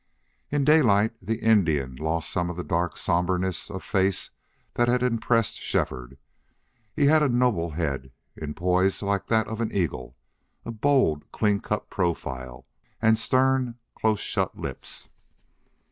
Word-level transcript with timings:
In 0.49 0.63
daylight 0.65 1.13
the 1.21 1.43
Indian 1.45 1.95
lost 1.95 2.31
some 2.31 2.49
of 2.49 2.57
the 2.57 2.63
dark 2.63 2.97
somberness 2.97 3.69
of 3.69 3.83
face 3.83 4.31
that 4.73 4.87
had 4.87 5.03
impressed 5.03 5.57
Shefford. 5.59 6.17
He 6.95 7.05
had 7.05 7.21
a 7.21 7.29
noble 7.29 7.69
head, 7.73 8.11
in 8.35 8.55
poise 8.55 9.03
like 9.03 9.27
that 9.27 9.47
of 9.47 9.61
an 9.61 9.71
eagle, 9.71 10.15
a 10.65 10.71
bold, 10.71 11.31
clean 11.31 11.59
cut 11.59 11.91
profile, 11.91 12.65
and 12.99 13.15
stern, 13.15 13.77
close 13.93 14.19
shut 14.21 14.57
lips. 14.57 15.09